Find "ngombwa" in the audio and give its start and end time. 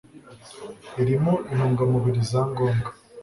2.49-2.89